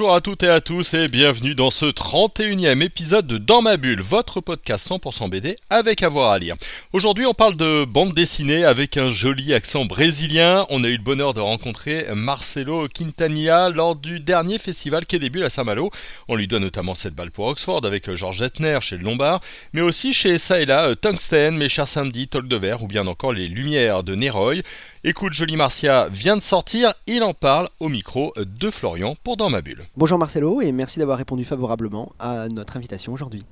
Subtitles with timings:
[0.00, 3.76] Bonjour à toutes et à tous et bienvenue dans ce 31e épisode de Dans ma
[3.76, 6.56] bulle, votre podcast 100% BD avec avoir à lire.
[6.94, 10.64] Aujourd'hui on parle de bande dessinée avec un joli accent brésilien.
[10.70, 15.28] On a eu le bonheur de rencontrer Marcelo Quintanilla lors du dernier festival Quai des
[15.28, 15.90] Bulles à Saint-Malo.
[16.28, 19.40] On lui doit notamment cette balle pour Oxford avec Georges Etner chez le Lombard,
[19.74, 23.06] mais aussi chez ça et là Tungsten, Mes chers samedis, Talk de Verre ou bien
[23.06, 24.62] encore Les Lumières de Neroy.
[25.02, 29.48] Écoute, Jolie Marcia vient de sortir, il en parle au micro de Florian pour Dans
[29.48, 29.86] ma bulle.
[29.96, 33.42] Bonjour Marcelo et merci d'avoir répondu favorablement à notre invitation aujourd'hui.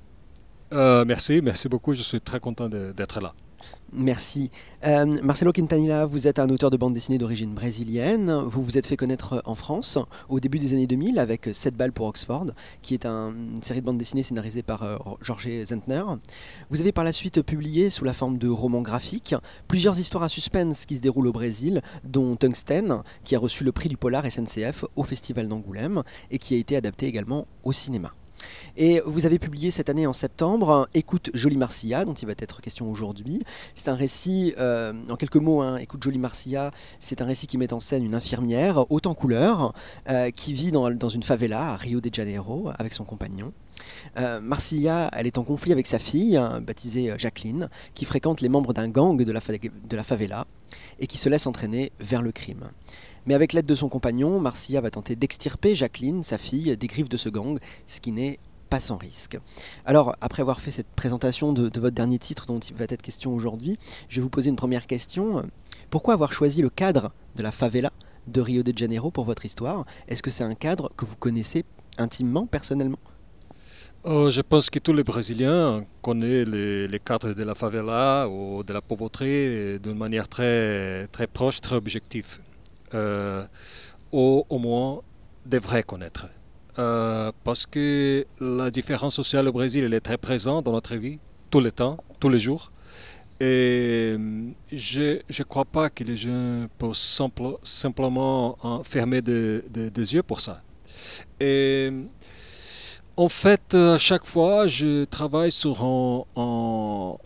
[0.74, 3.32] Euh, merci, merci beaucoup, je suis très content d'être là.
[3.92, 4.50] Merci.
[4.84, 8.30] Euh, Marcelo Quintanilla, vous êtes un auteur de bande dessinée d'origine brésilienne.
[8.30, 9.98] Vous vous êtes fait connaître en France
[10.28, 12.48] au début des années 2000 avec 7 balles pour Oxford,
[12.82, 16.02] qui est une série de bandes dessinées scénarisée par euh, Georges Zentner.
[16.70, 19.34] Vous avez par la suite publié, sous la forme de romans graphiques,
[19.68, 23.72] plusieurs histoires à suspense qui se déroulent au Brésil, dont Tungsten, qui a reçu le
[23.72, 28.12] prix du Polar SNCF au Festival d'Angoulême et qui a été adapté également au cinéma.
[28.76, 32.60] Et vous avez publié cette année en septembre Écoute Jolie Marcia, dont il va être
[32.60, 33.42] question aujourd'hui.
[33.74, 37.58] C'est un récit, euh, en quelques mots, hein, Écoute Jolie Marcia, c'est un récit qui
[37.58, 39.72] met en scène une infirmière, haute en couleur,
[40.08, 43.52] euh, qui vit dans, une favela à Rio de Janeiro avec son compagnon.
[44.18, 48.48] Euh, Marcia, elle est en conflit avec sa fille, hein, baptisée Jacqueline, qui fréquente les
[48.48, 50.46] membres d'un gang de la, de la favela
[51.00, 52.70] et qui se laisse entraîner vers le crime.
[53.28, 57.10] Mais avec l'aide de son compagnon, Marcia va tenter d'extirper Jacqueline, sa fille, des griffes
[57.10, 58.38] de ce gang, ce qui n'est
[58.70, 59.38] pas sans risque.
[59.84, 63.34] Alors, après avoir fait cette présentation de, votre dernier titre dont il va être question
[63.34, 63.76] aujourd'hui,
[64.08, 65.42] je vais vous poser une première question.
[65.90, 67.92] Pourquoi avoir choisi le cadre de la favela
[68.28, 69.84] de Rio de Janeiro pour votre histoire?
[70.08, 71.66] Est-ce que c'est un cadre que vous connaissez
[71.98, 72.98] intimement, personnellement?
[74.06, 78.72] Euh, je pense que tous les Brésiliens connaissent les, cadres de la favela ou de
[78.72, 82.38] la pauvreté d'une manière très proche, très objective.
[82.94, 83.44] Euh,
[84.12, 85.02] ou au moins
[85.44, 86.28] devraient connaître.
[86.78, 91.18] Euh, parce que la différence sociale au Brésil elle est très présente dans notre vie,
[91.50, 92.72] tout le temps, tous les jours.
[93.40, 96.94] Et euh, je ne crois pas que les gens peuvent
[97.62, 100.62] simplement fermer des yeux pour ça.
[101.38, 101.92] Et
[103.16, 107.16] en fait, à chaque fois, je travaille sur un,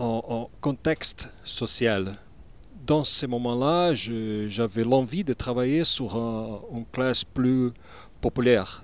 [0.00, 2.12] en, différents contextes sociaux
[2.86, 6.16] dans ces moments-là, j'avais l'envie de travailler sur
[6.74, 7.70] une classe plus
[8.20, 8.82] populaire.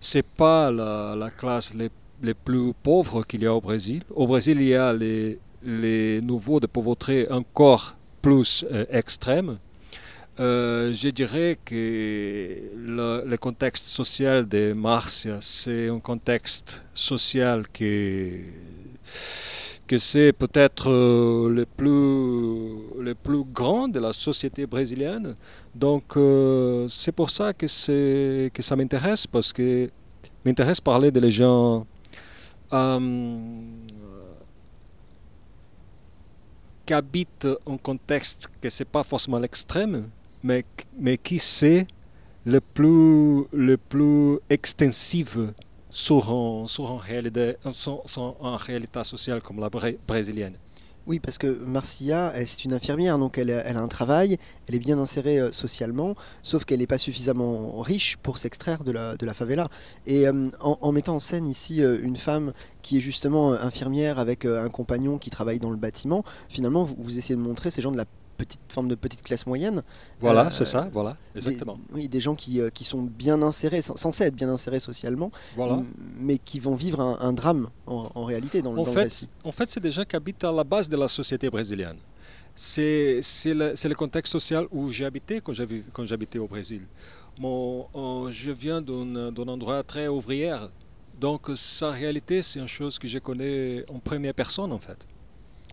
[0.00, 4.02] C'est pas la, classe les, plus pauvres qu'il y a au Brésil.
[4.14, 9.58] Au Brésil, il y a les, les niveaux de pauvreté encore plus euh, extrêmes.
[10.40, 11.74] Euh, je dirais que
[12.76, 18.44] le, le, contexte social de Marcia, c'est un contexte social qui
[19.88, 25.34] que c'est peut-être euh, le, plus, le plus grand de la société brésilienne.
[25.74, 29.90] Donc euh, c'est pour ça que, ça m'intéresse, parce que
[30.44, 31.86] m'intéresse parler de les gens
[32.72, 33.38] euh,
[36.84, 40.10] qui habitent un contexte que c'est pas forcément l'extrême,
[40.42, 40.64] mais,
[40.98, 41.86] mais qui c'est
[42.44, 45.38] le plus, le plus extensif
[45.90, 49.70] sur, une réalité, réalité sociale comme la
[50.06, 50.56] brésilienne.
[51.08, 54.36] Oui, parce que Marcia, c'est une infirmière, donc elle, elle, a un travail,
[54.68, 58.92] elle est bien insérée euh, socialement, sauf qu'elle n'est pas suffisamment riche pour s'extraire de
[58.92, 59.68] la, de la favela.
[60.06, 64.44] Et euh, en, mettant en scène ici euh, une femme qui est justement infirmière avec
[64.44, 67.90] un compagnon qui travaille dans le bâtiment, finalement, vous, vous essayez de montrer ces gens
[67.90, 68.04] de la
[68.38, 69.82] petite forme de petite classe moyenne.
[70.20, 71.78] Voilà, euh, c'est ça, voilà, exactement.
[71.88, 75.30] Des, oui, des gens qui, euh, qui, sont bien insérés, censés être bien insérés socialement,
[75.56, 75.82] voilà.
[76.18, 79.28] mais qui vont vivre un, drame en, réalité dans, en dans fait, le récit.
[79.44, 81.98] En fait, c'est des gens qui habitent à la base de la société brésilienne.
[82.54, 86.82] C'est le, le, contexte social où j'ai habité quand j'habitais au Brésil.
[87.40, 87.86] Mon,
[88.30, 90.56] je viens d'un endroit très ouvrier,
[91.20, 95.06] donc sa réalité, c'est une chose que je connais en première personne en fait.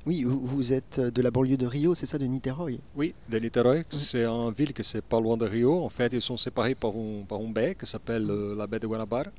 [0.05, 2.79] Oui, vous, êtes de la banlieue de Rio, c'est ça, de Niterói?
[2.95, 3.85] Oui, de Niterói.
[3.89, 5.83] C'est une ville qui c'est pas loin de Rio.
[5.83, 8.79] En fait, ils sont séparés par un, par un baie qui s'appelle euh, la baie
[8.79, 9.31] de Guanabara.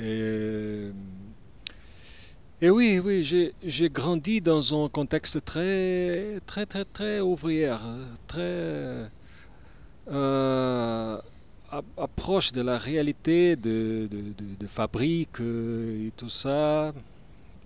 [0.00, 0.90] Et,
[2.60, 7.72] et oui, oui, j'ai grandi dans un contexte très, très, très, très ouvrier,
[8.26, 9.08] très
[10.10, 11.18] euh,
[11.96, 16.92] approche de la réalité de, de, de, de fabrique euh, et tout ça.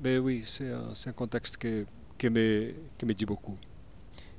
[0.05, 1.87] Mais oui, c'est un, un contexte que
[2.19, 3.57] qui me, dit beaucoup.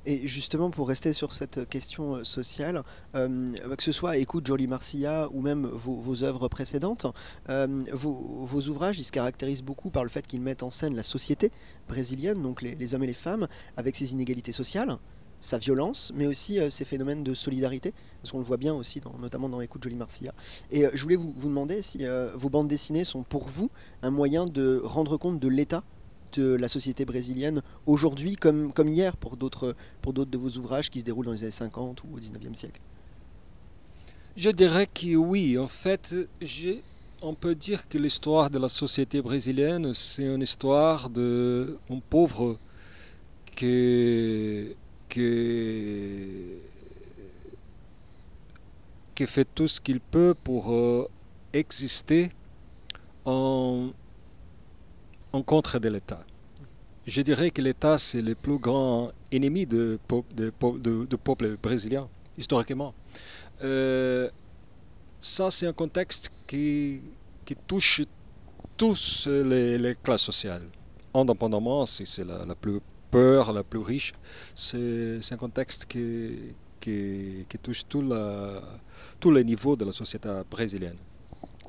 [0.05, 2.83] Et justement, pour rester sur cette question euh, sociale,
[3.15, 7.05] euh, que ce soit Écoute Jolie Marcia ou même vos, œuvres précédentes,
[7.49, 11.03] euh, vos, ouvrages ils se caractérisent beaucoup par le fait qu'ils mettent en scène la
[11.03, 11.51] société
[11.87, 13.47] brésilienne, donc les, hommes et les femmes,
[13.77, 14.97] avec ses inégalités sociales,
[15.41, 19.01] sa violence, mais aussi euh, ses phénomènes de solidarité, parce qu'on le voit bien aussi,
[19.19, 20.33] notamment dans Écoute Jolie Marcia.
[20.71, 22.05] Et je voulais vous, demander si
[22.35, 23.69] vos bandes dessinées sont pour vous
[24.01, 25.83] un moyen de rendre compte de l'état
[26.37, 31.31] la société brésilienne aujourd'hui comme, hier pour d'autres de vos ouvrages qui se déroulent dans
[31.31, 32.79] les années 50 ou au 19e siècle?
[34.37, 35.57] Je dirais que oui.
[35.57, 36.81] En fait, j'ai-
[37.21, 42.57] on peut dire que l'histoire de la société brésilienne, c'est une histoire de un pauvre
[43.55, 44.75] qui
[49.27, 51.09] fait tout ce qu'il peut pour euh,
[51.51, 52.29] exister
[53.25, 53.89] en,
[55.33, 56.23] en contre de l'État.
[57.05, 60.51] Je dirais que l'État, c'est le plus grand ennemi peuple- de,
[61.05, 62.93] de- peuple brésilien, historiquement.
[63.63, 64.29] Euh,
[65.19, 67.01] ça, c'est un contexte qui,
[67.45, 68.01] qui touche
[68.77, 70.67] tous les, classes sociales.
[71.13, 72.79] Indépendamment, si c'est la, la plus
[73.09, 74.13] peur, la plus riche,
[74.53, 80.97] c'est un contexte qui, qui, qui touche tous les niveaux de la société brésilienne.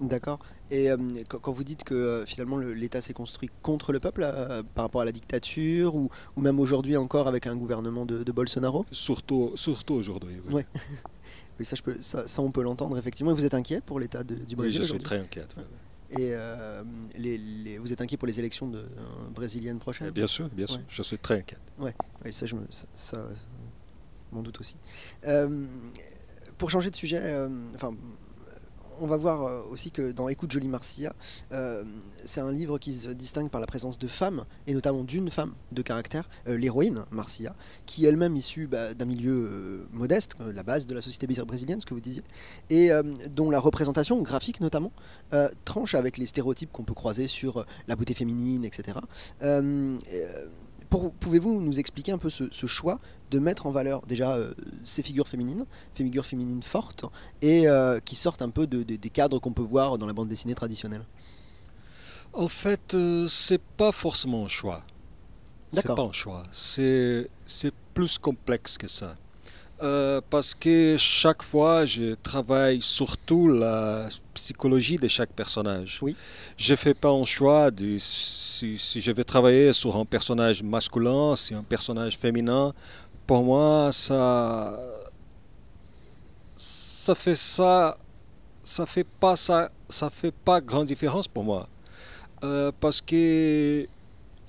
[0.00, 0.38] D'accord.
[0.70, 0.96] Et euh,
[1.28, 4.84] quand, vous dites que euh, finalement le- l'État s'est construit contre le peuple euh, par
[4.84, 8.86] rapport à la dictature ou, ou même aujourd'hui encore avec un gouvernement de, de Bolsonaro,
[8.92, 10.36] Surtout, surtout aujourd'hui.
[10.46, 10.54] oui.
[10.54, 10.66] Ouais.
[11.58, 13.32] oui, ça, je peux, ça, ça, on peut l'entendre effectivement.
[13.32, 15.54] Et vous êtes inquiet pour l'état du Oui, Brésil je suis très inquiète.
[15.56, 15.64] oui.
[16.18, 16.34] Et
[17.16, 18.84] les- les- vous êtes inquiet pour les élections de,
[19.32, 20.84] brésiliennes prochaines Eh Bien sûr, bien sûr, Ouais.
[20.88, 21.60] je suis très inquiète.
[21.78, 21.90] Oui,
[22.32, 23.28] ça, je me, ça, ça,
[24.32, 24.76] m'en doute aussi.
[26.58, 27.20] Pour changer de sujet,
[27.76, 27.94] enfin,
[29.00, 31.14] on va voir euh, aussi que dans Écoute Jolie Marcia,
[31.52, 31.84] euh,
[32.24, 35.54] c'est un livre qui se distingue par la présence de femmes, et notamment d'une femme
[35.72, 37.54] de caractère, euh, l'héroïne Marcia,
[37.86, 41.94] qui elle-même issue bah, d'un milieu modeste, la base de la société brésilienne, ce que
[41.94, 42.22] vous disiez,
[42.68, 42.90] et
[43.30, 44.92] dont la représentation graphique notamment
[45.64, 48.98] tranche avec les stéréotypes qu'on peut croiser sur la beauté féminine, etc.
[50.90, 52.98] Pouvez-vous nous expliquer un peu ce, ce choix
[53.30, 54.52] de mettre en valeur déjà euh,
[54.82, 55.64] ces figures féminines,
[55.94, 57.04] figures féminines fortes,
[57.42, 60.12] et euh, qui sortent un peu de- de- des cadres qu'on peut voir dans la
[60.12, 61.04] bande dessinée traditionnelle?
[62.32, 64.82] En fait, euh, c'est pas forcément un choix.
[65.72, 66.42] C'est pas un choix.
[66.50, 69.16] C'est c'est plus complexe que ça.
[69.82, 76.00] Euh, parce que chaque fois, je travaille surtout la psychologie de chaque personnage.
[76.02, 76.14] Oui.
[76.58, 81.34] Je fais pas un choix de si, si je vais travailler sur un personnage masculin,
[81.34, 82.74] si un personnage féminin.
[83.26, 84.78] Pour moi, ça,
[86.58, 87.96] ça fait ça,
[88.62, 91.66] ça fait pas ça, ça fait pas grande différence pour moi.
[92.44, 93.86] Euh, parce que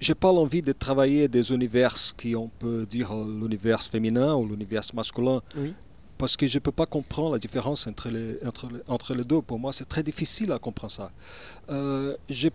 [0.02, 4.46] j'ai pas l'envie de travailler des univers qui on peut dire euh, l'univers féminin ou
[4.52, 5.74] l'univers masculin Oui.
[6.18, 9.42] parce que je peux pas comprendre la différence entre les, entre les, entre les deux.
[9.42, 11.12] Pour moi, c'est très difficile à comprendre ça.
[11.70, 12.50] Euh, je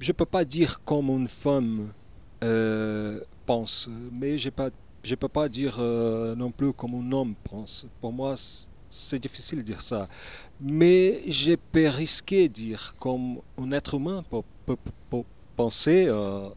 [0.00, 1.92] je peux pas dire comme une femme
[2.42, 4.50] euh, pense, mais je
[5.02, 7.86] je peux pas dire euh, non plus comme un homme pense.
[8.00, 8.34] Pour moi,
[8.88, 10.08] c'est difficile de dire ça.
[10.60, 14.76] Mais je peux risquer de dire comme un être humain peut, peut-
[15.10, 15.22] peut
[15.56, 16.48] penser euh,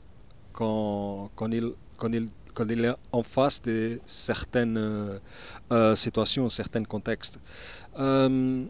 [0.53, 5.19] quand, quand, il, quand, il, quand il est en face de certaines euh,
[5.71, 7.39] euh, situations, certains contextes.
[7.99, 8.63] Euh,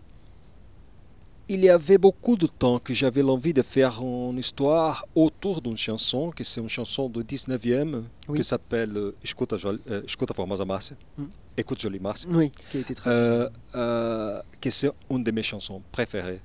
[1.50, 5.78] il y avait beaucoup de temps que j'avais l'envie de faire une histoire autour d'une
[5.78, 8.40] chanson, que c'est une chanson du 19e, Oui.
[8.40, 11.24] qui s'appelle Escuta, euh, Escuta Formosa Márcia, Mm.
[11.60, 13.10] Écoute Jolie Márcia, Oui, qui a été très.
[13.10, 16.42] euh, euh, que c'est une de mes chansons préférées.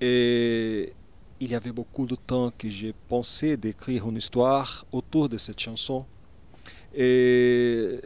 [0.00, 0.92] Et
[1.40, 5.60] il y avait beaucoup de temps que j'ai pensé d'écrire une histoire autour de cette
[5.60, 6.04] chanson.
[6.94, 8.00] Et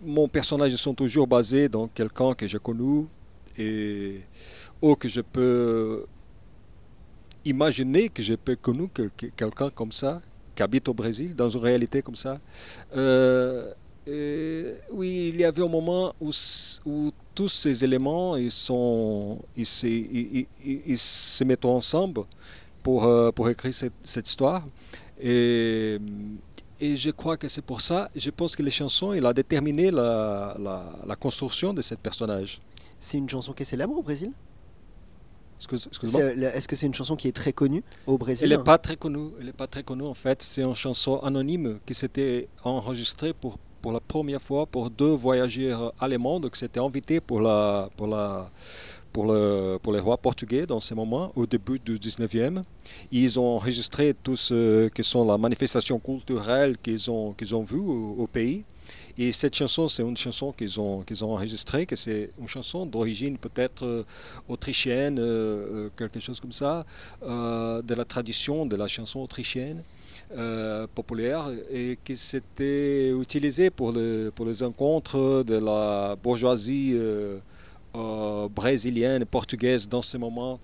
[0.00, 3.06] mon personnage sont toujours basés dans quelqu'un que j'ai connu
[3.58, 4.20] et
[4.80, 6.06] ou que je peux
[7.44, 10.22] imaginer que je peux connu quel- quelqu'un comme ça
[10.54, 12.40] qui habite au Brésil dans une réalité comme ça.
[12.96, 13.72] Euh,
[14.90, 16.30] oui, il y avait un moment où,
[17.34, 22.24] tous ces éléments sont, ils se mettent ensemble
[22.82, 24.62] pour, euh, pour écrire cette, cette histoire.
[25.20, 25.98] Et,
[26.80, 29.90] et je crois que c'est pour ça, je pense que les chansons, il a déterminé
[29.90, 32.60] la, la, la construction de ce personnage.
[32.98, 34.32] C'est une chanson qui est célèbre au Brésil?
[35.60, 38.50] Est-ce que c'est une chanson qui est très connue au Brésil?
[38.50, 39.30] Elle n'est pas très connue.
[39.40, 40.42] Elle est pas très connue en fait.
[40.42, 45.92] C'est une chanson anonyme qui s'était enregistrée pour pour la première fois pour deux voyageurs
[46.00, 48.50] allemands qui s'étaient invités pour la pour la
[49.12, 52.62] pour le pour les rois portugais dans ce moment au début du 19e.
[53.10, 57.78] Ils ont enregistré tout ce que sont la manifestation culturelle qu'ils ont qu'ils ont vu
[57.78, 58.64] au, pays.
[59.18, 62.86] Et cette chanson, c'est une chanson qu'ils ont, qu'ils ont enregistrée, que c'est une chanson
[62.86, 64.04] d'origine peut-être euh,
[64.48, 66.86] autrichienne, euh, euh, quelque chose comme ça,
[67.20, 69.82] de la tradition de la chanson autrichienne.
[70.94, 76.96] populaire et qui s'était utilisée pour, le, pour les rencontres de la bourgeoisie
[77.94, 80.60] euh, brésilienne et portugaise dans ce moment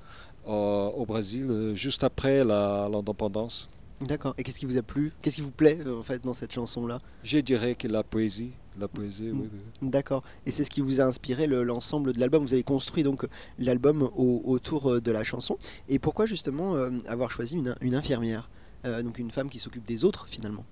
[0.47, 3.68] euh, au Brésil, euh, juste après l'indépendance.
[4.00, 4.35] D'accord.
[4.38, 5.12] Et qu'est-ce qui vous a plu?
[5.20, 7.00] Qu'est-ce qui vous plaît en fait dans cette chanson-là?
[7.25, 9.88] Je dirais que la poésie, la poésie, oui, oui.
[9.90, 10.23] D'accord.
[10.47, 12.42] Et c'est ce qui vous a inspiré le- l'ensemble de l'album?
[12.44, 13.26] Vous avez construit donc
[13.58, 15.58] l'album au- autour de la chanson.
[15.88, 16.76] Et pourquoi justement
[17.08, 18.49] avoir choisi une, une infirmière
[18.85, 20.64] Donc une femme qui s'occupe des autres finalement?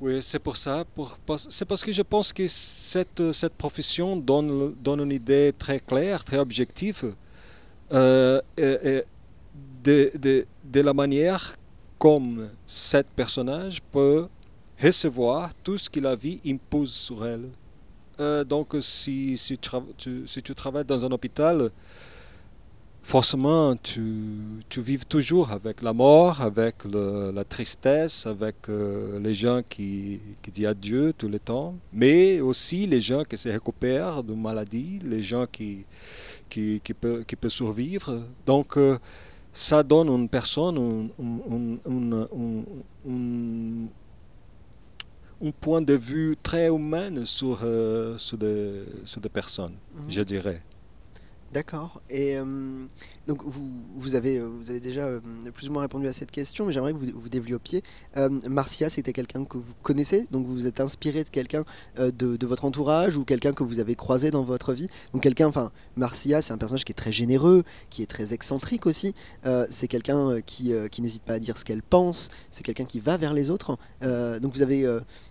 [0.00, 0.84] Oui, c'est pour ça.
[1.50, 6.22] C'est parce que je pense que cette, cette profession donne, donne une idée très claire,
[6.22, 7.14] très objective
[7.92, 11.56] euh, de, de, de la manière
[11.98, 14.28] comme cet personnage peut
[14.80, 17.48] recevoir tout ce que la vie impose sur elle.
[18.20, 21.70] Euh, donc, si, si tu travailles dans un hôpital,
[23.12, 24.02] forcément, tu,
[24.68, 30.20] tu vives toujours avec la mort, avec le- la tristesse, avec euh, les gens qui,
[30.42, 34.98] qui disent adieu tout le temps, mais aussi les gens qui se récupèrent d'une maladie,
[35.02, 35.86] les gens qui,
[36.50, 38.10] qui, qui, peuvent, qui peuvent survivre.
[38.44, 38.98] Donc, euh,
[39.54, 42.64] ça donne une personne un, un- un- un-
[43.08, 43.86] un-
[45.48, 50.10] un point de vue très humain sur, euh, sur, des, sur des personnes, Mhm.
[50.10, 50.62] je dirais.
[51.52, 52.02] D'accord.
[52.10, 52.44] Et euh,
[53.26, 55.20] donc vous, vous, avez, euh, vous avez déjà euh,
[55.54, 57.82] plus ou moins répondu à cette question, mais j'aimerais que vous, vous développiez.
[58.48, 61.64] Marcia, c'était quelqu'un que vous connaissez, donc vous vous êtes inspiré de quelqu'un
[61.96, 64.88] de, votre entourage ou quelqu'un que vous avez croisé dans votre vie.
[65.12, 68.86] Donc quelqu'un, enfin, Marcia, c'est un personnage qui est très généreux, qui est très excentrique
[68.86, 69.14] aussi.
[69.70, 72.30] C'est quelqu'un qui, qui n'hésite pas à dire ce qu'elle pense.
[72.50, 73.78] C'est quelqu'un qui va vers les autres.
[74.02, 74.86] Donc vous avez,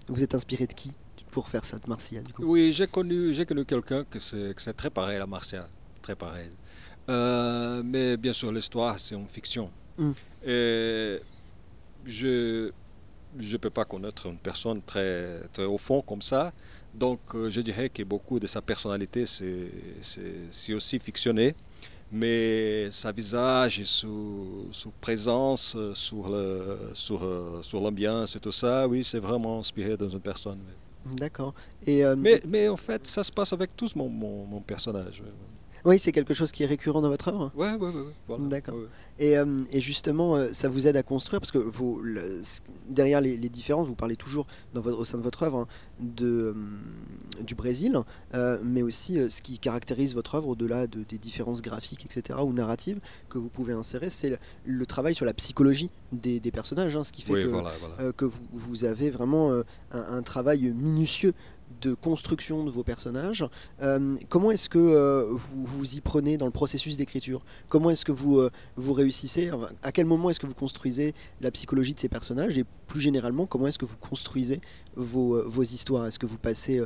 [0.08, 0.92] vous êtes inspiré de qui
[1.32, 5.18] pour faire ça de Marcia Oui, j'ai connu, j'ai connu quelqu'un que c'est très pareil
[5.18, 5.68] à Marcia,
[6.08, 6.52] très pareil.
[7.10, 9.70] Euh, mais bien sûr, l'histoire, c'est une fiction.
[9.98, 10.12] Mm.
[10.46, 11.20] Et
[12.06, 12.72] je
[13.54, 16.54] ne peux pas connaître une personne très, très au fond comme ça.
[16.94, 21.56] Donc, euh, je dirais que beaucoup de sa personnalité, c'est, aussi fictionné.
[22.10, 27.20] Mais sa visage et sous présence sur, le, sur,
[27.62, 30.62] sur l'ambiance et tout ça, oui, c'est vraiment inspiré dans une personne.
[31.16, 31.54] D'accord.
[31.86, 35.22] Et euh, Mais, mais en fait, ça se passe avec tous mon, mon, mon personnage.
[35.88, 37.52] Oui, c'est quelque chose qui est récurrent dans votre œuvre?
[37.56, 37.88] Ouais, ouais, ouais.
[37.88, 38.44] ouais, voilà.
[38.46, 38.76] D'accord.
[38.76, 38.88] Ouais, ouais.
[39.20, 41.40] Et, euh, et justement, euh, ça vous aide à construire?
[41.42, 42.42] Parce que vous, le-
[42.90, 45.68] derrière les, les différences, vous parlez toujours dans votre, au sein de votre œuvre hein,
[46.00, 48.00] de, euh, du Brésil,
[48.36, 52.54] euh, mais aussi ce qui caractérise votre œuvre au-delà de- des différences graphiques, etc., ou
[52.54, 56.96] narratives que vous pouvez insérer, c'est le, le travail sur la psychologie des, des personnages,
[56.96, 58.12] hein, ce qui fait Oui, que, voilà, voilà.
[58.14, 61.34] que vous, vous avez vraiment un, un travail minutieux
[61.82, 63.46] de construction de vos personnages.
[63.82, 67.44] Euh, comment est-ce que euh, vous vous y prenez dans le processus d'écriture?
[67.70, 69.52] Comment est-ce que vous, euh, vous réussissez?
[69.84, 72.58] À quel moment est-ce que vous construisez la psychologie de ces personnages?
[72.58, 74.62] Et plus généralement, comment est-ce que vous construisez
[74.96, 76.06] vos, histoires?
[76.08, 76.82] Est-ce que vous passez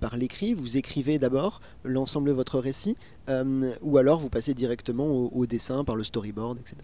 [0.00, 0.54] par l'écrit?
[0.54, 2.96] Vous écrivez d'abord l'ensemble de votre récit
[3.28, 6.76] Ou alors vous passez directement au, au dessin, par le storyboard, etc.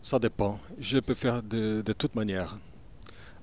[0.00, 0.58] Ça dépend.
[0.78, 2.58] Je peux faire de, de toute manière.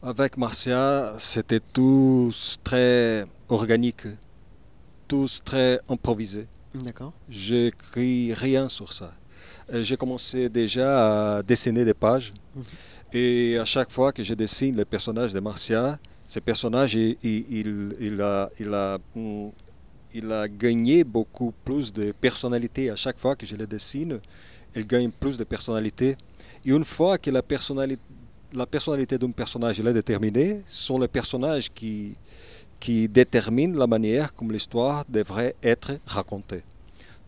[0.01, 4.07] Avec Marcia, c'était tous très organique,
[5.07, 6.47] tous très improvisé.
[6.73, 9.13] D'accord J'écris rien sur ça.
[9.73, 12.31] Euh, J'ai commencé déjà à dessiner des pages.
[12.55, 12.63] Mhm.
[13.11, 17.45] Et à chaque fois que je dessine le personnage de Marcia, ce personnage, il, il-
[17.49, 19.51] il- il a, il, a, hum,
[20.13, 24.19] il a gagné beaucoup plus de personnalité à chaque fois que je le dessine.
[24.75, 26.15] Il gagne plus de personnalité.
[26.63, 28.01] Et une fois que la personnalité,
[28.53, 32.15] la personnalité d'un personnage est déterminée, sont les personnages qui,
[32.79, 36.63] qui déterminent la manière comme l'histoire devrait être racontée.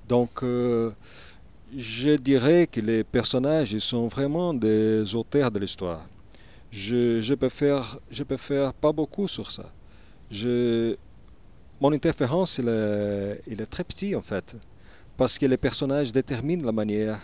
[0.07, 0.91] Donc, euh,
[1.77, 6.05] je dirais que les personnages sont vraiment des auteurs de l'histoire.
[6.71, 9.71] Je, je, peux faire, je peux faire pas beaucoup sur ça.
[10.29, 10.95] Je,
[11.79, 14.55] mon interférence, il est, il est très petit en fait,
[15.17, 17.19] parce que les personnages déterminent la manière,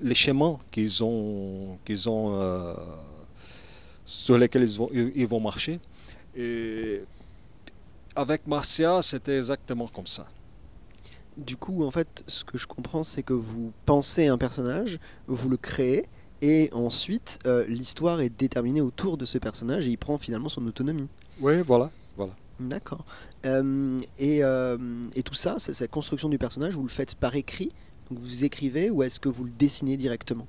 [0.00, 2.74] les chemins qu'ils ont, qu'ils ont euh,
[4.04, 5.80] sur lesquels ils vont, ils ils vont marcher.
[6.36, 7.02] Et
[8.16, 10.26] avec Marcia, c'était exactement comme ça.
[11.36, 15.48] Du coup, en fait, ce que je comprends, c'est que vous pensez un personnage, vous
[15.48, 16.06] le créez,
[16.40, 20.64] et ensuite, euh, l'histoire est déterminée autour de ce personnage, et il prend finalement son
[20.66, 21.08] autonomie.
[21.40, 22.34] Oui, voilà, voilà.
[22.60, 23.04] D'accord.
[23.46, 24.78] Euh, et, euh,
[25.16, 27.72] et tout ça, c'est- cette construction du personnage, vous le faites par écrit
[28.10, 30.46] Donc vous écrivez, ou est-ce que vous le dessinez directement?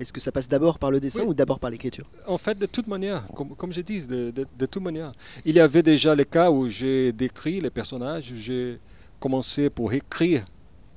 [0.00, 1.28] Est-ce que ça passe d'abord par le dessin Oui.
[1.28, 2.06] ou d'abord par l'écriture?
[2.26, 5.12] En fait, de toute manière, comme, comme je dis, de, de, de toute manière.
[5.44, 8.78] Il y avait déjà les cas où j'ai décrit les personnages, j'ai
[9.18, 10.44] commencé pour écrire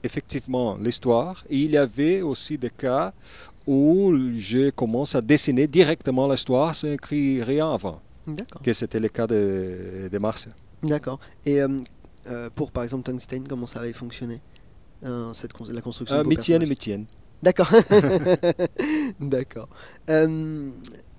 [0.03, 1.43] effectivement l'histoire.
[1.49, 3.11] Et il y avait aussi des cas
[3.65, 8.01] où je commence à dessiner directement l'histoire sans écrire rien avant.
[8.27, 8.61] D'accord.
[8.61, 10.47] Que c'était le cas de, de Mars.
[10.83, 11.19] D'accord.
[11.45, 11.67] Et euh,
[12.27, 14.39] euh, pour par exemple Tungsten, comment ça avait fonctionné?
[15.03, 17.05] Euh, cette la construction Euh, de vos Mitienne et Mitienne.
[17.43, 17.71] D'accord.
[19.19, 19.67] D'accord.
[20.09, 20.69] Euh,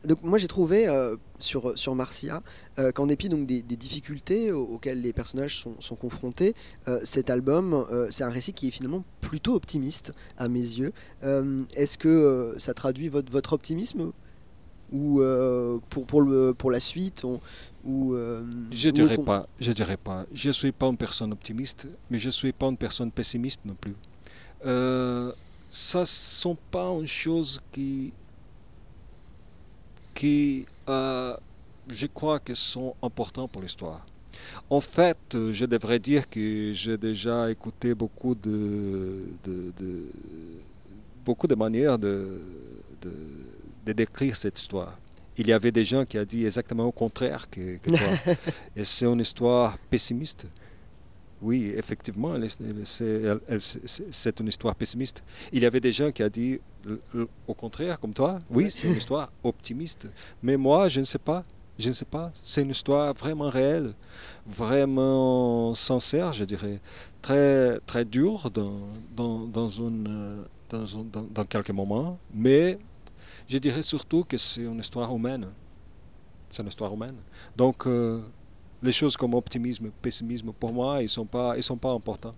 [0.05, 2.43] donc moi j'ai trouvé euh, sur, sur Marcia
[2.79, 6.55] euh, qu'en dépit donc, des, des difficultés au- auxquelles les personnages sont, sont confrontés,
[6.89, 10.93] euh, cet album c'est un récit qui est finalement plutôt optimiste à mes yeux.
[11.23, 14.13] Est-ce que ça traduit votre, votre optimisme
[14.93, 17.41] ou euh, pour, pour, le, pour la suite on-
[17.85, 20.25] ou, euh, Je ou dirais pas, je dirais pas.
[20.33, 23.95] Je suis pas une personne optimiste, mais je suis pas une personne pessimiste non plus.
[24.65, 25.33] Euh,
[25.71, 28.13] ça sont pas une chose qui,
[30.15, 30.67] qui,
[31.89, 34.07] je crois que sont importants pour l'histoire.
[34.71, 35.19] En fait,
[35.51, 40.07] je devrais dire que j'ai déjà écouté beaucoup de, de, de-
[41.25, 42.41] beaucoup de manières de,
[43.03, 43.13] de,
[43.85, 44.99] de décrire cette histoire.
[45.37, 47.99] Il y avait des gens qui ont dit exactement au contraire que, que toi.
[48.77, 50.47] Et c'est une histoire pessimiste.
[51.41, 52.35] Oui, effectivement,
[53.59, 55.25] c'est une histoire pessimiste.
[55.53, 56.61] Il y avait des gens qui ont dit
[57.49, 60.07] au contraire, comme toi, oui, c'est une histoire optimiste.
[60.43, 61.43] Mais moi, je ne sais pas.
[61.79, 62.31] Je ne sais pas.
[62.43, 63.93] C'est une histoire vraiment réelle,
[64.47, 66.81] vraiment sincère, je dirais.
[67.21, 68.81] Très, très dure dans,
[69.17, 72.19] dans, dans, une, euh, dans, un- dans- dans quelques moments.
[72.35, 72.79] Mais
[73.53, 75.47] je dirais surtout que c'est une histoire humaine.
[76.51, 77.17] C'est une histoire humaine.
[77.57, 78.21] Donc, euh,
[78.83, 82.33] les choses comme optimisme, pessimisme, pour moi, ils ne sont, pas- ils sont pas importants.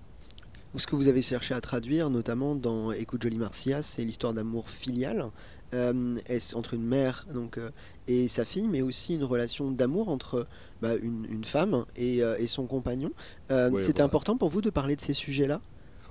[0.76, 4.68] Ce que vous avez cherché à traduire, notamment dans Écoute Jolie Marcia, c'est l'histoire d'amour
[4.68, 5.30] filial
[5.72, 6.18] euh,
[6.54, 7.70] entre une mère donc, euh,
[8.08, 10.48] et sa fille, mais aussi une relation d'amour entre
[10.82, 13.12] bah, une, une femme et, euh, et son compagnon.
[13.52, 14.06] Euh, Oui, C'était voilà.
[14.06, 15.60] important pour vous de parler de ces sujets-là?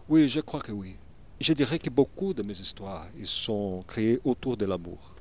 [0.07, 0.95] Oui, je crois que oui.
[1.43, 5.13] Je dirais que beaucoup de mes histoires ils sont créées autour de l'amour.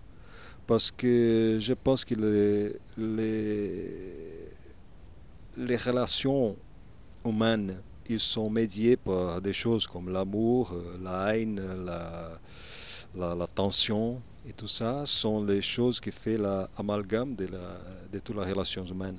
[0.69, 2.15] Parce que je pense que
[5.57, 6.55] les, relations
[7.25, 11.61] humaines, ils sont médiées par des choses comme l'amour, euh, la haine,
[13.17, 17.81] la, tension et tout ça sont les choses qui font l'amalgame de, la,
[18.13, 19.19] de toutes les relations humaines.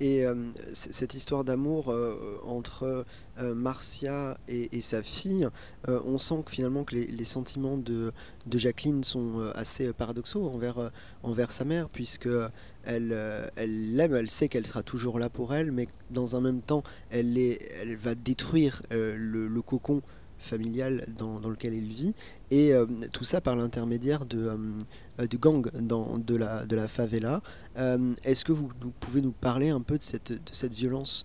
[0.00, 0.34] Et euh,
[0.72, 3.06] cette histoire d'amour euh, entre
[3.38, 5.48] euh, Marcia et, sa fille,
[5.86, 8.12] on sent que finalement que les, sentiments de,
[8.52, 10.90] Jacqueline sont assez paradoxaux envers,
[11.22, 12.28] envers sa mère, puisque
[12.84, 13.16] elle
[13.56, 16.82] elle l'aime, elle sait qu'elle sera toujours là pour elle, mais dans un même temps,
[17.10, 20.02] elle, est, elle va détruire le cocon
[20.44, 22.14] familial dans, dans lequel il vit,
[22.50, 24.56] et euh, tout ça par l'intermédiaire de, euh,
[25.20, 27.40] euh, du gang dans, de, la, de la favela.
[28.22, 28.68] Est-ce que vous,
[29.00, 31.24] pouvez nous parler un peu de cette, de cette violence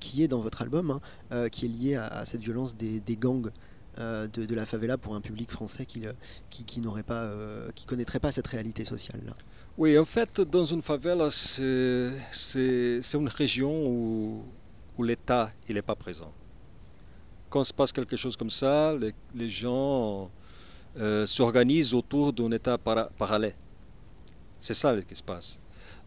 [0.00, 0.98] qui est dans votre album,
[1.30, 3.50] hein, qui est liée à, cette violence des, gangs
[3.96, 6.02] de, la favela pour un public français qui,
[6.50, 7.30] qui, n'aurait pas,
[7.76, 9.20] qui connaîtrait pas cette réalité sociale.
[9.78, 14.42] Oui, en fait, dans une favela, c'est une région où,
[14.98, 16.32] où l'État il n'est pas présent.
[17.54, 18.92] Quand se passe quelque chose comme ça,
[19.32, 20.28] les, gens
[20.98, 23.54] euh, s'organisent autour d'un État para- parallèle.
[24.58, 25.56] C'est ça qui se passe.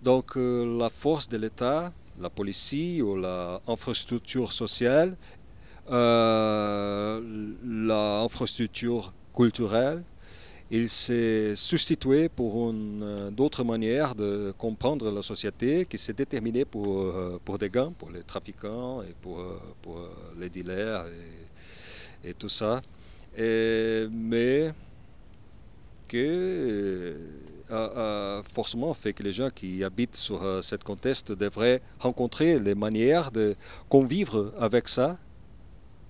[0.03, 5.15] Donc euh, la force de l'État, la police ou l'infrastructure sociale,
[5.89, 7.21] euh,
[7.63, 10.03] l'infrastructure culturelle,
[10.69, 16.65] il s'est substitué pour une euh, d'autres manières de comprendre la société qui s'est déterminée
[16.65, 19.97] pour, euh, pour des gangs, pour les trafiquants et pour, euh, pour
[20.37, 21.05] les dealers
[22.23, 22.81] et, tout ça.
[23.37, 24.73] Mais
[26.09, 27.15] que
[27.69, 33.31] a, forcément fait que les gens qui habitent sur cette contexte devraient rencontrer les manières
[33.31, 33.55] de
[33.87, 35.17] convivre avec ça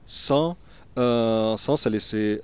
[0.07, 0.57] sans,
[0.95, 2.41] sans se laisser,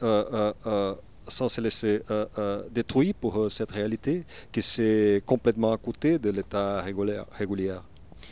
[1.27, 6.19] sans se laisser euh, euh, détruire pour euh, cette réalité qui c'est complètement à côté
[6.19, 7.77] de l'état régulier.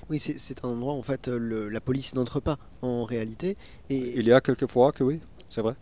[0.09, 3.57] Oui, c'est- un endroit où en fait le- la police n'entre pas en réalité.
[3.89, 5.75] Et, Il y a quelques fois que oui, c'est vrai.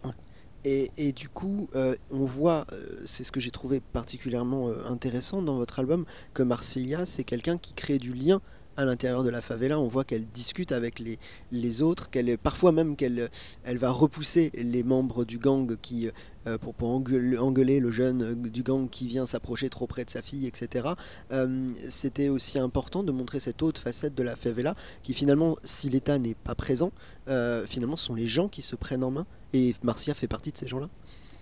[0.66, 1.70] Et, et du coup,
[2.12, 2.66] on voit,
[3.06, 7.74] c'est ce que j'ai trouvé particulièrement intéressant dans votre album, que Marcelia, c'est quelqu'un qui
[7.74, 8.42] crée du lien
[8.76, 9.80] à l'intérieur de la favela.
[9.80, 11.18] On voit qu'elle discute avec les,
[11.52, 13.30] les autres, qu'elle parfois même qu'elle
[13.64, 16.10] elle va repousser les membres du gang qui,
[16.58, 20.22] pour, pour engueuler, le jeune euh, du gang qui vient s'approcher trop près de sa
[20.22, 20.90] fille, etc.
[21.32, 25.90] Euh, C'était aussi important de montrer cette autre facette de la favela qui finalement, si
[25.90, 26.92] l'État n'est pas présent,
[27.28, 29.26] euh, finalement, ce sont les gens qui se prennent en main.
[29.54, 30.90] Et Marcia fait partie de ces gens-là.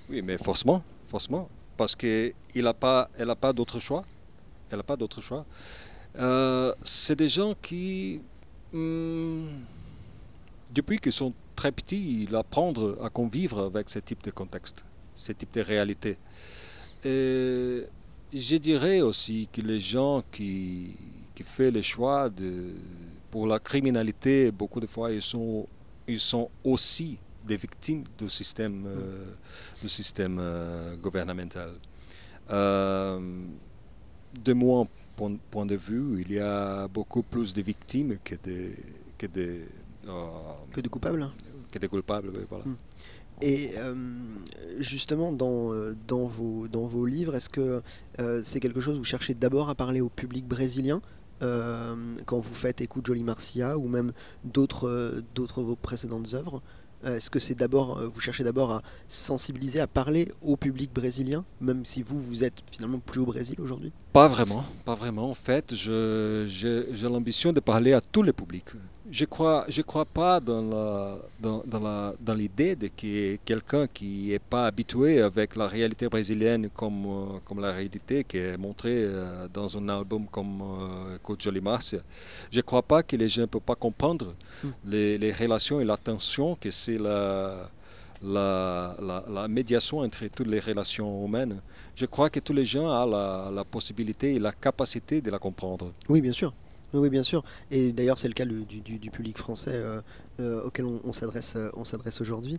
[0.10, 1.50] Oui, mais forcément, forcément.
[1.76, 3.10] parce qu'elle n'a pas,
[3.54, 4.04] d'autre choix.
[4.70, 5.46] Elle n'a pas d'autre choix.
[6.18, 8.22] Euh, c'est des gens qui,
[8.74, 9.48] hum,
[10.74, 14.86] depuis qu'ils sont très petits, ils apprennent à convivre avec ce type de contexte,
[15.18, 16.18] ce type de réalité.
[17.04, 17.84] Et
[18.34, 20.96] je dirais aussi que les gens qui,
[21.36, 22.74] qui font le choix de,
[23.32, 25.68] pour la criminalité, beaucoup de fois, ils sont,
[26.08, 29.26] ils sont aussi des victimes du système, euh,
[29.82, 31.74] du système euh, gouvernemental.
[32.50, 33.20] Euh,
[34.44, 34.88] de mon
[35.52, 38.72] point, de vue, il y a beaucoup plus de victimes que de,
[39.18, 39.62] que de,
[40.72, 41.30] que de coupables.
[41.72, 42.66] Que de coupables, oui, voilà.
[42.66, 42.76] Hmm.
[43.42, 43.94] Et euh,
[44.80, 47.82] justement, dans, euh, dans, vos, dans vos livres, est-ce que
[48.20, 51.02] euh, c'est quelque chose où vous cherchez d'abord à parler au public brésilien
[51.40, 54.12] quand vous faites Écoute Jolie Marcia ou même
[54.44, 56.64] d'autres d'autres vos précédentes œuvres?
[57.06, 61.86] Est-ce que c'est d'abord, vous cherchez d'abord à sensibiliser, à parler au public brésilien, même
[61.86, 63.92] si vous, vous êtes finalement plus au Brésil aujourd'hui?
[64.14, 65.30] Pas vraiment, pas vraiment.
[65.30, 68.72] En fait, j'ai l'ambition de parler à tous les publics
[69.10, 73.88] je crois, je crois pas dans la, dans, dans la, dans l'idée de que quelqu'un
[73.88, 78.58] qui n'est pas habitué avec la réalité brésilienne comme, euh, comme la réalité qui est
[78.58, 81.96] montrée euh, dans un album comme euh, Côte Jolie Mars,
[82.52, 84.68] je crois pas que les gens ne peuvent pas comprendre mm.
[84.86, 87.70] les, les, relations et la tension que c'est la,
[88.22, 91.62] la, la, la, médiation entre toutes les relations humaines.
[91.96, 95.40] Je crois que tous les gens ont la, la possibilité et la capacité de la
[95.40, 95.92] comprendre.
[96.10, 96.54] Oui, bien sûr.
[96.94, 97.44] Oui, bien sûr.
[97.70, 100.02] Et d'ailleurs, c'est le cas du, public français euh,
[100.40, 101.70] euh, auquel on, on s'adresse euh,
[102.22, 102.58] aujourd'hui.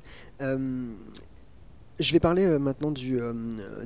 [1.99, 3.19] Je vais parler maintenant du,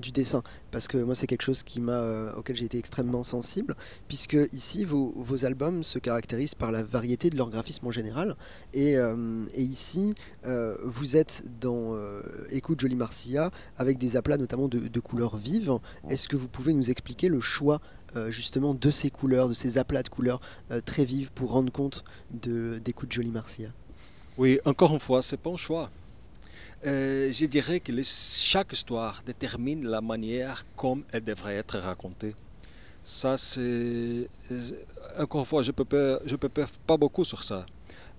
[0.00, 3.76] du, dessin, parce que moi c'est quelque chose qui m'a, auquel j'ai été extrêmement sensible,
[4.08, 8.36] puisque ici vos, albums se caractérisent par la variété de leur graphisme en général,
[8.74, 10.14] et, et ici
[10.84, 11.96] vous êtes dans
[12.50, 15.78] Écoute Jolie Marcia avec des aplats notamment de, couleurs vives.
[16.08, 17.80] Est-ce que vous pouvez nous expliquer le choix
[18.16, 21.72] euh, justement de ces couleurs, de ces aplats de couleurs euh, très vives pour rendre
[21.72, 23.70] compte de Jolie Marcia?
[24.38, 25.90] Oui, encore une fois, c'est pas un choix.
[26.84, 32.34] Euh, je dirais que chaque histoire détermine la manière comme elle devrait être racontée.
[33.04, 34.28] Ça, c'est.
[35.18, 37.64] Encore une fois, je ne peux, je peux pas beaucoup sur ça.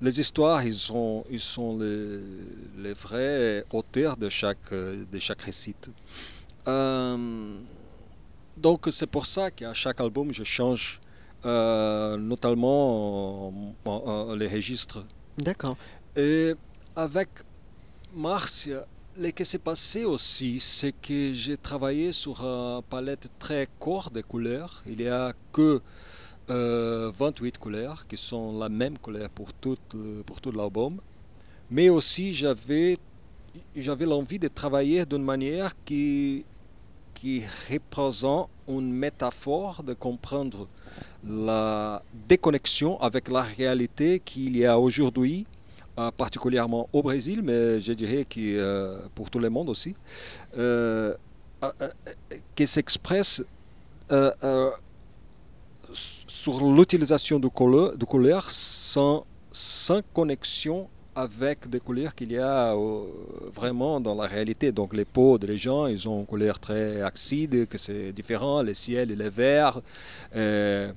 [0.02, 2.20] Les histoires, ils sont, ils sont les,
[2.78, 5.76] les vrais auteurs de chaque, de chaque récit.
[6.68, 7.58] Euh,
[8.58, 11.00] donc c'est pour ça qu'à chaque album, je change
[11.46, 13.54] euh, notamment
[14.38, 15.06] les registres.
[15.38, 15.78] D'accord.
[16.16, 16.54] Et
[16.96, 17.30] avec
[18.16, 18.70] Mars,
[19.20, 24.22] ce qui s'est passé aussi, c'est que j'ai travaillé sur une palette très courte de
[24.22, 24.84] couleurs.
[24.86, 25.82] Il n'y a que
[26.48, 29.78] 28 euh, couleurs qui sont la même couleur pour tout,
[30.28, 31.00] pour tout l'album.
[31.72, 33.00] Mais aussi, j'avais,
[33.76, 36.46] l'envie de travailler d'une manière qui
[37.16, 40.68] qui représente une métaphore de comprendre
[41.24, 45.63] la déconnexion avec la réalité qu'il y a aujourd'hui, euh,
[46.18, 49.96] particulièrement au Brésil, mais je dirais que euh, pour tout le monde aussi,
[50.58, 51.14] euh,
[52.56, 53.44] qui s'expresse
[55.94, 62.74] sur l'utilisation de couleurs, de couleur sans, sans connexion avec des couleurs qu'il y a
[62.74, 63.04] euh,
[63.54, 64.72] vraiment dans la réalité.
[64.72, 68.74] Donc les peaux des gens, ils ont une couleur très acide, que c'est différent, le
[68.74, 69.80] ciel et les verts.
[70.36, 70.92] Euh,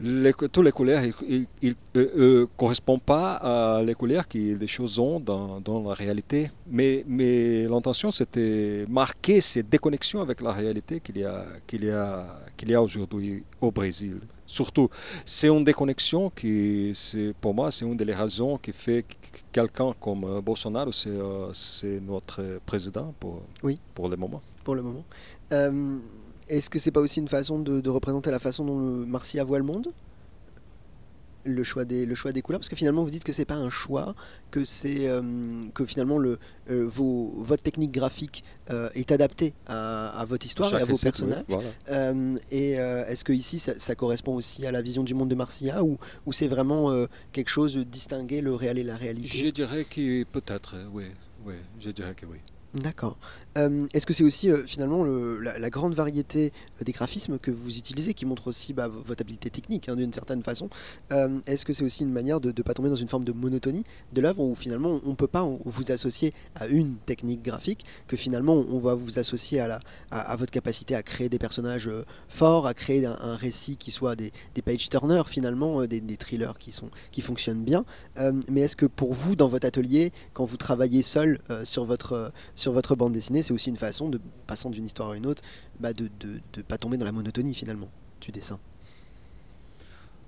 [0.00, 5.20] les, toutes les couleurs ne euh, correspondent pas à les couleurs que les choses ont
[5.20, 6.50] dans, dans la réalité.
[6.66, 11.90] Mais, mais l'intention, c'était marquer cette déconnexion avec la réalité qu'il y a, qu'il y
[11.90, 14.18] a, qu'il y a aujourd'hui au Brésil.
[14.46, 14.90] Surtout,
[15.24, 16.92] c'est une déconnexion qui,
[17.40, 19.14] pour moi, c'est une des raisons qui fait que
[19.52, 23.78] quelqu'un comme euh, Bolsonaro, euh, c'est notre président pour, oui.
[23.94, 24.42] pour le moment.
[24.62, 25.04] Pour le moment.
[25.52, 25.98] Euh,
[26.48, 29.58] est-ce que c'est pas aussi une façon de, de, représenter la façon dont Marcia voit
[29.58, 29.92] le monde?
[31.46, 32.58] Le choix des le choix des couleurs?
[32.58, 34.14] Parce que finalement vous dites que c'est pas un choix
[34.50, 35.20] que c'est euh,
[35.74, 36.38] que finalement le
[36.70, 41.44] euh, vos, votre technique graphique euh, est adaptée à, votre histoire et à vos personnages.
[42.50, 45.98] et est-ce que ici ça, correspond aussi à la vision du monde de Marcia ou,
[46.24, 49.28] ou c'est vraiment quelque chose de distinguer le réel et la réalité?
[49.28, 51.04] Je dirais que peut-être oui
[51.44, 52.38] oui je dirais que oui
[52.74, 53.16] D'accord.
[53.56, 57.78] Euh, est-ce que c'est aussi euh, finalement la, grande variété euh, des graphismes que vous
[57.78, 60.68] utilisez qui montre aussi bah, votre habileté technique hein, d'une certaine façon
[61.46, 63.84] Est-ce que c'est aussi une manière de ne pas tomber dans une forme de monotonie
[64.12, 68.16] de l'œuvre où finalement on ne peut pas vous associer à une technique graphique, que
[68.16, 71.90] finalement on va vous associer à, la, à, votre capacité à créer des personnages
[72.28, 76.90] forts, à créer un, récit qui soit des, des page-turners finalement, des, thrillers qui, sont,
[77.12, 77.84] qui fonctionnent bien
[78.48, 82.32] Mais est-ce que pour vous, dans votre atelier, quand vous travaillez seul sur votre
[82.72, 85.42] votre bande dessinée, c'est aussi une façon de, passant d'une histoire à une autre,
[85.80, 87.88] bah, de ne pas tomber dans la monotonie finalement
[88.20, 88.58] du dessin.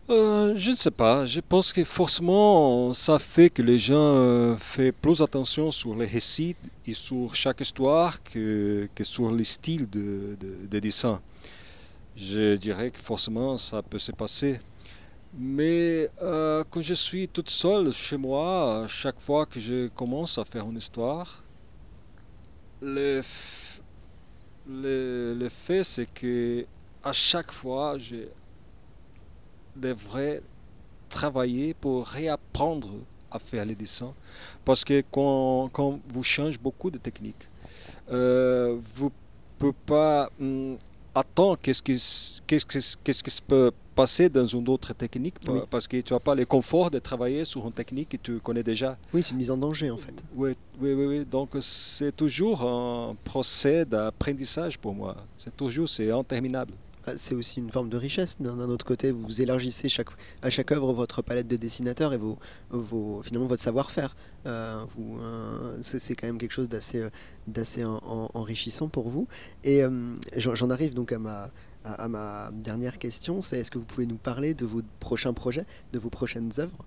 [0.09, 1.27] Euh, je ne sais pas.
[1.27, 6.07] Je pense que forcément, ça fait que les gens euh, font plus attention sur les
[6.07, 6.55] récits
[6.87, 10.37] et sur chaque histoire que, que sur les styles de,
[10.71, 11.21] de, dessin.
[12.17, 14.61] Je dirais que forcément, ça peut se passer.
[15.37, 20.45] Mais euh, quand je suis toute seule chez moi, chaque fois que je commence à
[20.45, 21.43] faire une histoire,
[22.83, 23.23] le,
[25.49, 26.67] fait c'est que
[27.03, 28.29] à chaque fois, j'ai
[29.77, 30.43] devrait
[31.09, 32.89] travailler pour réapprendre
[33.31, 34.15] à faire les dessins.
[34.65, 37.47] Parce que quand, quand vous changez beaucoup de techniques,
[38.11, 39.11] euh, vous ne
[39.59, 40.79] pouvez pas hum,
[41.17, 41.95] attendre qu'est-ce qui,
[42.47, 45.37] qu'est-ce, qu'est-ce qui se peut passer dans une autre technique
[45.71, 48.63] parce que tu n'as pas le confort de travailler sur une technique que tu connais
[48.63, 48.99] déjà.
[49.15, 50.23] Oui, c'est une mise en danger en fait.
[50.35, 51.25] Oui, oui, oui, oui.
[51.25, 55.17] donc c'est toujours un procès d'apprentissage pour moi.
[55.39, 56.75] C'est toujours, c'est interminable.
[57.07, 58.41] Bah, c'est aussi une forme de richesse.
[58.41, 59.89] D'un autre côté, vous élargissez
[60.43, 64.17] à chaque œuvre votre palette de dessinateurs et vos finalement votre savoir-faire.
[64.47, 67.03] Euh, euh, c'est quand même quelque chose d'assez
[67.83, 67.99] euh,
[68.35, 69.29] enrichissant pour vous.
[69.63, 69.83] Et
[70.37, 71.51] j'en arrive donc à ma,
[71.85, 75.65] à ma dernière question, c'est est-ce que vous pouvez nous parler de vos prochains projets,
[75.93, 76.85] de vos prochaines œuvres?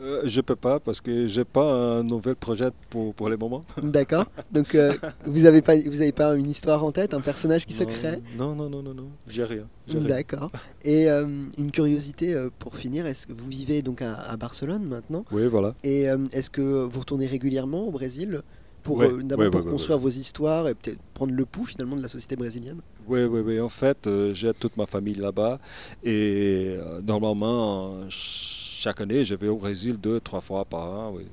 [0.00, 3.62] Euh, je peux pas parce que j'ai pas un nouvel projet pour, pour le moment.
[3.82, 4.26] D'accord.
[4.52, 4.92] Donc euh,
[5.24, 8.20] vous avez pas vous avez pas une histoire en tête, un personnage qui se crée?
[8.36, 9.66] Non non non non non, j'ai rien.
[9.88, 10.52] D'accord.
[10.84, 15.24] Et euh, une curiosité pour finir, est-ce que vous vivez donc à, Barcelone maintenant?
[15.32, 15.74] Oui voilà.
[15.82, 18.42] Et est-ce que vous retournez régulièrement au Brésil
[18.84, 22.36] pour d'abord pour construire vos histoires et peut-être prendre le pouls finalement de la société
[22.36, 22.80] brésilienne?
[23.08, 23.60] Oui oui oui.
[23.60, 25.58] En fait, j'ai toute ma famille là-bas
[26.04, 27.94] et normalement
[28.88, 31.12] chaque année, je vais au Brésil deux, trois fois par an.
[31.14, 31.26] Oui.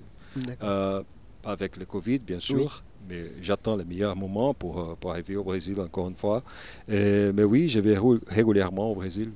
[0.62, 1.02] Euh,
[1.46, 2.84] avec le Covid, bien sûr.
[3.08, 6.44] Mais j'attends le meilleur moment pour, euh, pour, arriver au Brésil encore une fois.
[6.90, 9.30] mais oui, je vais régulièrement au Brésil.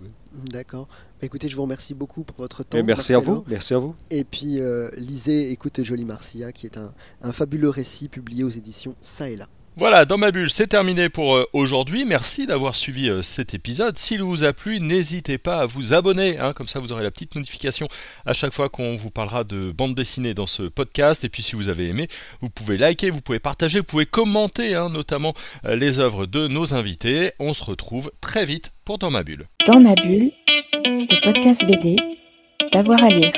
[0.51, 0.87] D'accord.
[0.89, 2.77] Bah, écoutez, je vous remercie beaucoup pour votre temps.
[2.77, 3.43] Et merci à vous.
[3.47, 3.95] Merci à vous.
[4.09, 8.49] Et puis, euh, lisez Écoute Jolie Marcia, qui est un, un fabuleux récit publié aux
[8.49, 9.47] éditions Ça et là.
[9.79, 12.03] Voilà, dans ma bulle, c'est terminé pour euh, aujourd'hui.
[12.03, 13.97] Merci d'avoir suivi euh, cet épisode.
[13.97, 17.11] S'il vous a plu, n'hésitez pas à vous abonner, hein, comme ça vous aurez la
[17.11, 17.87] petite notification
[18.25, 21.23] à chaque fois qu'on vous parlera de bande dessinée dans ce podcast.
[21.23, 22.09] Et puis si vous avez aimé,
[22.41, 26.49] vous pouvez liker, vous pouvez partager, vous pouvez commenter, hein, notamment euh, les œuvres de
[26.49, 27.31] nos invités.
[27.39, 29.45] On se retrouve très vite pour Dans ma bulle.
[29.65, 30.33] Dans ma bulle,
[30.83, 31.95] le podcast BD,
[32.73, 33.31] d'avoir à lire.